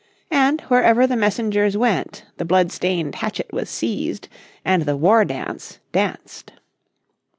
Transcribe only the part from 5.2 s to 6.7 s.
dance danced.